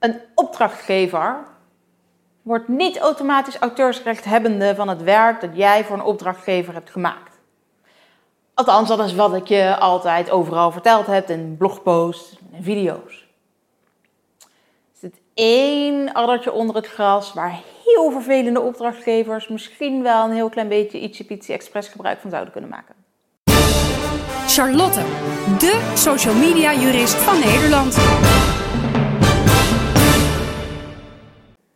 Een 0.00 0.20
opdrachtgever 0.34 1.36
wordt 2.42 2.68
niet 2.68 2.98
automatisch 2.98 3.58
auteursrechthebbende 3.58 4.74
van 4.74 4.88
het 4.88 5.02
werk 5.02 5.40
dat 5.40 5.50
jij 5.52 5.84
voor 5.84 5.96
een 5.96 6.04
opdrachtgever 6.04 6.74
hebt 6.74 6.90
gemaakt. 6.90 7.38
Althans, 8.54 8.88
dat 8.88 9.00
is 9.00 9.14
wat 9.14 9.34
ik 9.34 9.46
je 9.46 9.76
altijd 9.76 10.30
overal 10.30 10.72
verteld 10.72 11.06
heb 11.06 11.28
in 11.28 11.56
blogposts 11.58 12.38
en 12.52 12.62
video's. 12.62 13.28
Er 14.92 14.98
zit 14.98 15.20
één 15.34 16.12
addertje 16.12 16.52
onder 16.52 16.76
het 16.76 16.86
gras 16.86 17.32
waar 17.32 17.60
heel 17.84 18.10
vervelende 18.10 18.60
opdrachtgevers 18.60 19.48
misschien 19.48 20.02
wel 20.02 20.24
een 20.24 20.34
heel 20.34 20.48
klein 20.48 20.68
beetje 20.68 21.00
ietsje 21.00 21.24
pietje 21.24 21.52
expres 21.52 21.88
gebruik 21.88 22.20
van 22.20 22.30
zouden 22.30 22.52
kunnen 22.52 22.70
maken. 22.70 22.94
Charlotte, 24.46 25.00
de 25.58 25.92
social 25.94 26.34
media 26.34 26.74
jurist 26.74 27.14
van 27.14 27.38
Nederland. 27.38 27.96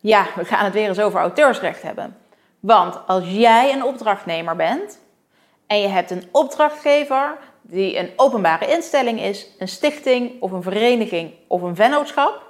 Ja, 0.00 0.26
we 0.36 0.44
gaan 0.44 0.64
het 0.64 0.74
weer 0.74 0.88
eens 0.88 1.00
over 1.00 1.20
auteursrecht 1.20 1.82
hebben. 1.82 2.16
Want 2.60 3.06
als 3.06 3.24
jij 3.28 3.72
een 3.72 3.84
opdrachtnemer 3.84 4.56
bent 4.56 4.98
en 5.66 5.80
je 5.80 5.88
hebt 5.88 6.10
een 6.10 6.28
opdrachtgever 6.30 7.38
die 7.62 7.98
een 7.98 8.12
openbare 8.16 8.66
instelling 8.66 9.20
is, 9.20 9.46
een 9.58 9.68
stichting 9.68 10.42
of 10.42 10.50
een 10.50 10.62
vereniging 10.62 11.32
of 11.46 11.62
een 11.62 11.76
vennootschap. 11.76 12.42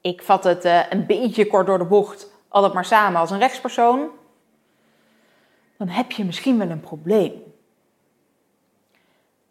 Ik 0.00 0.22
vat 0.22 0.44
het 0.44 0.64
uh, 0.64 0.80
een 0.90 1.06
beetje 1.06 1.46
kort 1.46 1.66
door 1.66 1.78
de 1.78 1.84
bocht, 1.84 2.26
altijd 2.48 2.72
maar 2.72 2.84
samen 2.84 3.20
als 3.20 3.30
een 3.30 3.38
rechtspersoon. 3.38 4.08
Dan 5.76 5.88
heb 5.88 6.10
je 6.10 6.24
misschien 6.24 6.58
wel 6.58 6.70
een 6.70 6.80
probleem. 6.80 7.42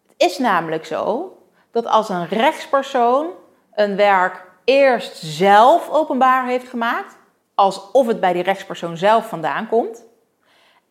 Het 0.08 0.14
is 0.18 0.38
namelijk 0.38 0.86
zo 0.86 1.34
dat 1.72 1.86
als 1.86 2.10
een 2.10 2.28
rechtspersoon 2.28 3.28
een 3.74 3.96
werk 3.96 4.46
eerst 4.64 5.18
zelf 5.18 5.90
openbaar 5.90 6.46
heeft 6.46 6.70
gemaakt, 6.70 7.18
alsof 7.60 8.08
het 8.08 8.20
bij 8.20 8.34
die 8.34 8.44
rechtspersoon 8.44 8.98
zelf 8.98 9.28
vandaan 9.28 9.68
komt. 9.68 10.06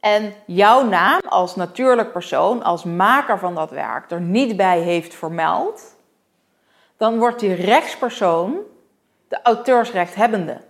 En 0.00 0.32
jouw 0.46 0.84
naam 0.84 1.20
als 1.28 1.56
natuurlijk 1.56 2.12
persoon, 2.12 2.62
als 2.62 2.84
maker 2.84 3.38
van 3.38 3.54
dat 3.54 3.70
werk, 3.70 4.10
er 4.10 4.20
niet 4.20 4.56
bij 4.56 4.80
heeft 4.80 5.14
vermeld, 5.14 5.96
dan 6.96 7.18
wordt 7.18 7.40
die 7.40 7.54
rechtspersoon 7.54 8.56
de 9.28 9.42
auteursrechthebbende. 9.42 10.60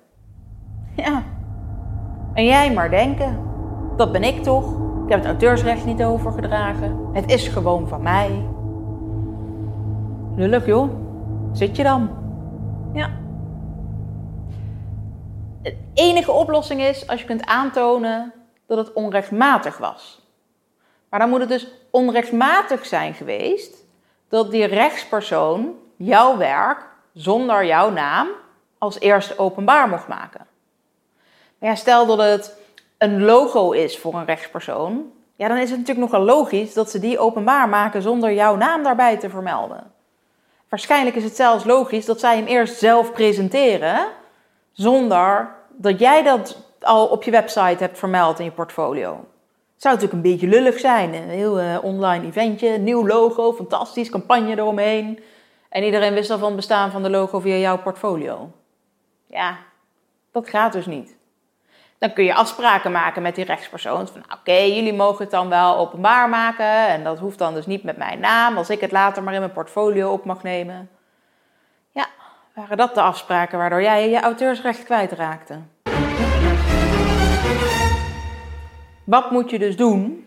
Ja. 0.96 1.22
En 2.34 2.44
jij 2.44 2.72
maar 2.72 2.90
denken, 2.90 3.42
dat 3.96 4.12
ben 4.12 4.22
ik 4.22 4.42
toch? 4.42 4.72
Ik 5.04 5.08
heb 5.10 5.18
het 5.18 5.28
auteursrecht 5.28 5.84
niet 5.84 6.02
overgedragen. 6.02 7.08
Het 7.12 7.30
is 7.30 7.48
gewoon 7.48 7.88
van 7.88 8.02
mij. 8.02 8.44
Lullig 10.36 10.66
joh. 10.66 10.90
Zit 11.52 11.76
je 11.76 11.82
dan? 11.82 12.10
Ja. 12.92 13.10
De 15.62 15.76
enige 15.94 16.32
oplossing 16.32 16.80
is 16.80 17.06
als 17.06 17.20
je 17.20 17.26
kunt 17.26 17.46
aantonen 17.46 18.32
dat 18.66 18.78
het 18.78 18.92
onrechtmatig 18.92 19.78
was. 19.78 20.20
Maar 21.08 21.20
dan 21.20 21.28
moet 21.28 21.40
het 21.40 21.48
dus 21.48 21.66
onrechtmatig 21.90 22.86
zijn 22.86 23.14
geweest 23.14 23.84
dat 24.28 24.50
die 24.50 24.64
rechtspersoon 24.64 25.74
jouw 25.96 26.36
werk 26.36 26.86
zonder 27.12 27.66
jouw 27.66 27.90
naam 27.90 28.28
als 28.78 29.00
eerste 29.00 29.38
openbaar 29.38 29.88
mocht 29.88 30.08
maken. 30.08 30.46
Maar 31.58 31.68
ja, 31.68 31.74
stel 31.74 32.06
dat 32.06 32.18
het 32.18 32.56
een 32.98 33.24
logo 33.24 33.70
is 33.70 33.98
voor 33.98 34.14
een 34.14 34.24
rechtspersoon, 34.24 35.12
ja, 35.36 35.48
dan 35.48 35.56
is 35.56 35.70
het 35.70 35.78
natuurlijk 35.78 36.10
nogal 36.10 36.26
logisch 36.26 36.74
dat 36.74 36.90
ze 36.90 36.98
die 36.98 37.18
openbaar 37.18 37.68
maken 37.68 38.02
zonder 38.02 38.32
jouw 38.32 38.56
naam 38.56 38.82
daarbij 38.82 39.16
te 39.16 39.30
vermelden. 39.30 39.92
Waarschijnlijk 40.68 41.16
is 41.16 41.24
het 41.24 41.36
zelfs 41.36 41.64
logisch 41.64 42.04
dat 42.04 42.20
zij 42.20 42.36
hem 42.36 42.46
eerst 42.46 42.78
zelf 42.78 43.12
presenteren 43.12 44.06
zonder 44.78 45.54
dat 45.68 45.98
jij 45.98 46.22
dat 46.22 46.56
al 46.80 47.06
op 47.06 47.22
je 47.22 47.30
website 47.30 47.76
hebt 47.78 47.98
vermeld 47.98 48.38
in 48.38 48.44
je 48.44 48.50
portfolio. 48.50 49.10
Het 49.72 49.82
zou 49.82 49.94
natuurlijk 49.94 50.12
een 50.12 50.30
beetje 50.30 50.48
lullig 50.48 50.78
zijn. 50.78 51.14
Een 51.14 51.28
heel 51.28 51.60
uh, 51.60 51.78
online 51.82 52.26
eventje, 52.26 52.78
nieuw 52.78 53.06
logo, 53.06 53.52
fantastisch, 53.52 54.10
campagne 54.10 54.56
eromheen. 54.56 55.20
En 55.68 55.84
iedereen 55.84 56.14
wist 56.14 56.30
al 56.30 56.38
van 56.38 56.46
het 56.46 56.56
bestaan 56.56 56.90
van 56.90 57.02
de 57.02 57.10
logo 57.10 57.40
via 57.40 57.56
jouw 57.56 57.78
portfolio. 57.78 58.50
Ja, 59.26 59.56
dat 60.32 60.48
gaat 60.48 60.72
dus 60.72 60.86
niet. 60.86 61.16
Dan 61.98 62.12
kun 62.12 62.24
je 62.24 62.34
afspraken 62.34 62.92
maken 62.92 63.22
met 63.22 63.34
die 63.34 63.44
rechtspersoon. 63.44 64.08
Van 64.08 64.22
nou, 64.26 64.40
oké, 64.40 64.58
jullie 64.58 64.94
mogen 64.94 65.22
het 65.22 65.30
dan 65.30 65.48
wel 65.48 65.76
openbaar 65.76 66.28
maken. 66.28 66.88
En 66.88 67.04
dat 67.04 67.18
hoeft 67.18 67.38
dan 67.38 67.54
dus 67.54 67.66
niet 67.66 67.82
met 67.82 67.96
mijn 67.96 68.20
naam. 68.20 68.56
Als 68.56 68.70
ik 68.70 68.80
het 68.80 68.92
later 68.92 69.22
maar 69.22 69.34
in 69.34 69.40
mijn 69.40 69.52
portfolio 69.52 70.12
op 70.12 70.24
mag 70.24 70.42
nemen. 70.42 70.90
Waren 72.58 72.76
dat 72.76 72.94
de 72.94 73.00
afspraken 73.00 73.58
waardoor 73.58 73.82
jij 73.82 74.10
je 74.10 74.20
auteursrecht 74.20 74.84
kwijtraakte? 74.84 75.58
Wat 79.04 79.30
moet 79.30 79.50
je 79.50 79.58
dus 79.58 79.76
doen? 79.76 80.26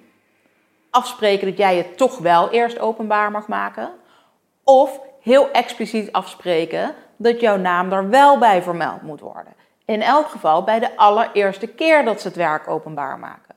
Afspreken 0.89 1.47
dat 1.47 1.57
jij 1.57 1.77
het 1.77 1.97
toch 1.97 2.17
wel 2.17 2.49
eerst 2.49 2.79
openbaar 2.79 3.31
mag 3.31 3.47
maken. 3.47 3.89
Of 4.63 4.99
heel 5.21 5.51
expliciet 5.51 6.11
afspreken 6.11 6.93
dat 7.17 7.39
jouw 7.39 7.57
naam 7.57 7.91
er 7.91 8.09
wel 8.09 8.37
bij 8.37 8.61
vermeld 8.61 9.01
moet 9.01 9.19
worden. 9.19 9.53
In 9.85 10.01
elk 10.01 10.27
geval 10.27 10.63
bij 10.63 10.79
de 10.79 10.97
allereerste 10.97 11.67
keer 11.67 12.05
dat 12.05 12.21
ze 12.21 12.27
het 12.27 12.37
werk 12.37 12.67
openbaar 12.67 13.19
maken. 13.19 13.55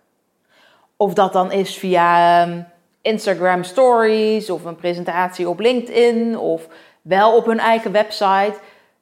Of 0.96 1.14
dat 1.14 1.32
dan 1.32 1.52
is 1.52 1.78
via 1.78 2.40
ehm, 2.42 2.62
Instagram 3.02 3.62
Stories 3.62 4.50
of 4.50 4.64
een 4.64 4.76
presentatie 4.76 5.48
op 5.48 5.60
LinkedIn 5.60 6.38
of 6.38 6.68
wel 7.04 7.36
op 7.36 7.46
hun 7.46 7.58
eigen 7.58 7.92
website. 7.92 8.54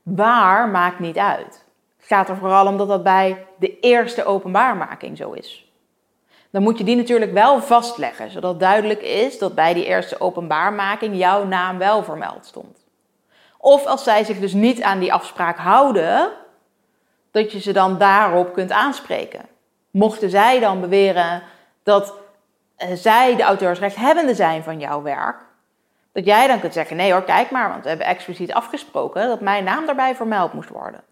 Waar 0.03 0.69
maakt 0.69 0.99
niet 0.99 1.19
uit. 1.19 1.65
Het 1.97 2.07
gaat 2.07 2.29
er 2.29 2.37
vooral 2.37 2.67
om 2.67 2.77
dat 2.77 2.89
dat 2.89 3.03
bij 3.03 3.47
de 3.59 3.81
eerste 3.81 4.25
openbaarmaking 4.25 5.17
zo 5.17 5.33
is. 5.33 5.73
Dan 6.51 6.63
moet 6.63 6.79
je 6.79 6.85
die 6.85 6.97
natuurlijk 6.97 7.33
wel 7.33 7.61
vastleggen, 7.61 8.31
zodat 8.31 8.61
duidelijk 8.61 9.03
is 9.03 9.39
dat 9.39 9.55
bij 9.55 9.75
die 9.75 9.85
eerste 9.85 10.21
openbaarmaking 10.21 11.17
jouw 11.17 11.45
naam 11.45 11.79
wel 11.79 12.05
vermeld 12.05 12.47
stond. 12.47 12.85
Of 13.59 13.87
als 13.87 14.05
zij 14.05 14.25
zich 14.25 14.39
dus 14.39 14.53
niet 14.53 14.83
aan 14.83 14.99
die 14.99 15.13
afspraak 15.13 15.57
houden, 15.57 16.31
dat 17.31 17.53
je 17.53 17.61
ze 17.61 17.73
dan 17.73 17.99
daarop 17.99 18.53
kunt 18.53 18.71
aanspreken. 18.71 19.41
Mochten 19.91 20.31
zij 20.31 20.61
dan 20.61 20.81
beweren 20.81 21.43
dat 21.83 22.15
eh, 22.77 22.89
zij 22.95 23.37
de 23.37 23.43
auteursrechthebbende 23.43 24.35
zijn 24.35 24.63
van 24.63 24.79
jouw 24.79 25.03
werk, 25.03 25.37
dat 26.13 26.25
jij 26.25 26.47
dan 26.47 26.61
kunt 26.61 26.73
zeggen: 26.73 26.97
nee 26.97 27.13
hoor, 27.13 27.23
kijk 27.23 27.51
maar, 27.51 27.69
want 27.69 27.83
we 27.83 27.89
hebben 27.89 28.07
expliciet 28.07 28.53
afgesproken 28.53 29.29
dat 29.29 29.41
mijn 29.41 29.65
naam 29.65 29.87
daarbij 29.87 30.15
vermeld 30.15 30.53
moest 30.53 30.69
worden. 30.69 31.05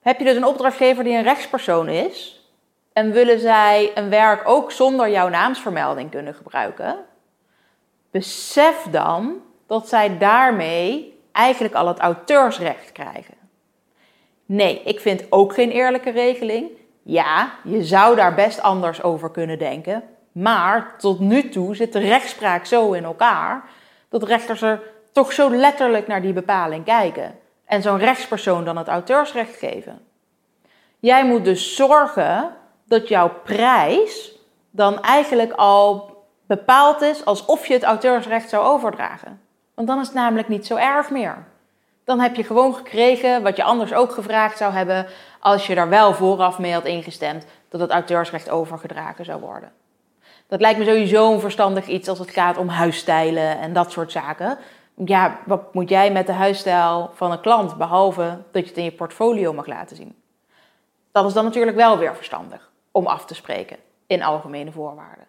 Heb 0.00 0.18
je 0.18 0.24
dus 0.24 0.36
een 0.36 0.44
opdrachtgever 0.44 1.04
die 1.04 1.16
een 1.16 1.22
rechtspersoon 1.22 1.88
is 1.88 2.44
en 2.92 3.12
willen 3.12 3.40
zij 3.40 3.90
een 3.94 4.08
werk 4.08 4.48
ook 4.48 4.72
zonder 4.72 5.10
jouw 5.10 5.28
naamsvermelding 5.28 6.10
kunnen 6.10 6.34
gebruiken, 6.34 6.96
besef 8.10 8.86
dan 8.90 9.42
dat 9.66 9.88
zij 9.88 10.18
daarmee 10.18 11.20
eigenlijk 11.32 11.74
al 11.74 11.86
het 11.86 11.98
auteursrecht 11.98 12.92
krijgen. 12.92 13.34
Nee, 14.46 14.82
ik 14.82 15.00
vind 15.00 15.32
ook 15.32 15.54
geen 15.54 15.70
eerlijke 15.70 16.10
regeling. 16.10 16.70
Ja, 17.02 17.52
je 17.64 17.84
zou 17.84 18.16
daar 18.16 18.34
best 18.34 18.60
anders 18.60 19.02
over 19.02 19.30
kunnen 19.30 19.58
denken. 19.58 20.15
Maar 20.36 20.94
tot 20.98 21.20
nu 21.20 21.48
toe 21.48 21.76
zit 21.76 21.92
de 21.92 21.98
rechtspraak 21.98 22.64
zo 22.64 22.92
in 22.92 23.04
elkaar 23.04 23.64
dat 24.08 24.22
rechters 24.22 24.62
er 24.62 24.82
toch 25.12 25.32
zo 25.32 25.50
letterlijk 25.50 26.06
naar 26.06 26.22
die 26.22 26.32
bepaling 26.32 26.84
kijken. 26.84 27.38
En 27.64 27.82
zo'n 27.82 27.98
rechtspersoon 27.98 28.64
dan 28.64 28.76
het 28.76 28.88
auteursrecht 28.88 29.56
geven. 29.56 30.00
Jij 30.98 31.26
moet 31.26 31.44
dus 31.44 31.76
zorgen 31.76 32.50
dat 32.84 33.08
jouw 33.08 33.32
prijs 33.44 34.38
dan 34.70 35.02
eigenlijk 35.02 35.52
al 35.52 36.16
bepaald 36.46 37.00
is 37.00 37.24
alsof 37.24 37.66
je 37.66 37.74
het 37.74 37.82
auteursrecht 37.82 38.48
zou 38.48 38.64
overdragen. 38.64 39.40
Want 39.74 39.88
dan 39.88 40.00
is 40.00 40.06
het 40.06 40.16
namelijk 40.16 40.48
niet 40.48 40.66
zo 40.66 40.76
erg 40.76 41.10
meer. 41.10 41.46
Dan 42.04 42.20
heb 42.20 42.34
je 42.34 42.44
gewoon 42.44 42.74
gekregen 42.74 43.42
wat 43.42 43.56
je 43.56 43.64
anders 43.64 43.94
ook 43.94 44.12
gevraagd 44.12 44.58
zou 44.58 44.72
hebben 44.72 45.06
als 45.40 45.66
je 45.66 45.74
daar 45.74 45.88
wel 45.88 46.14
vooraf 46.14 46.58
mee 46.58 46.72
had 46.72 46.84
ingestemd 46.84 47.46
dat 47.68 47.80
het 47.80 47.90
auteursrecht 47.90 48.50
overgedragen 48.50 49.24
zou 49.24 49.40
worden. 49.40 49.72
Dat 50.48 50.60
lijkt 50.60 50.78
me 50.78 50.84
sowieso 50.84 51.32
een 51.32 51.40
verstandig 51.40 51.86
iets 51.86 52.08
als 52.08 52.18
het 52.18 52.30
gaat 52.30 52.56
om 52.56 52.68
huisstijlen 52.68 53.58
en 53.58 53.72
dat 53.72 53.90
soort 53.90 54.12
zaken. 54.12 54.58
Ja, 55.04 55.38
wat 55.46 55.74
moet 55.74 55.88
jij 55.88 56.12
met 56.12 56.26
de 56.26 56.32
huisstijl 56.32 57.10
van 57.14 57.32
een 57.32 57.40
klant, 57.40 57.76
behalve 57.76 58.38
dat 58.50 58.62
je 58.62 58.68
het 58.68 58.78
in 58.78 58.84
je 58.84 58.92
portfolio 58.92 59.52
mag 59.52 59.66
laten 59.66 59.96
zien? 59.96 60.14
Dat 61.12 61.26
is 61.26 61.32
dan 61.32 61.44
natuurlijk 61.44 61.76
wel 61.76 61.98
weer 61.98 62.16
verstandig 62.16 62.70
om 62.90 63.06
af 63.06 63.24
te 63.24 63.34
spreken 63.34 63.76
in 64.06 64.22
algemene 64.22 64.72
voorwaarden. 64.72 65.26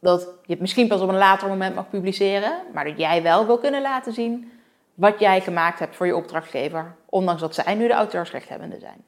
Dat 0.00 0.20
je 0.20 0.52
het 0.52 0.60
misschien 0.60 0.88
pas 0.88 1.00
op 1.00 1.08
een 1.08 1.16
later 1.16 1.48
moment 1.48 1.74
mag 1.74 1.88
publiceren, 1.88 2.52
maar 2.72 2.84
dat 2.84 2.98
jij 2.98 3.22
wel 3.22 3.46
wil 3.46 3.58
kunnen 3.58 3.82
laten 3.82 4.12
zien 4.12 4.52
wat 4.94 5.18
jij 5.18 5.40
gemaakt 5.40 5.78
hebt 5.78 5.96
voor 5.96 6.06
je 6.06 6.16
opdrachtgever, 6.16 6.94
ondanks 7.06 7.40
dat 7.40 7.54
zij 7.54 7.74
nu 7.74 7.86
de 7.86 7.92
auteursrechthebbende 7.92 8.78
zijn. 8.78 9.04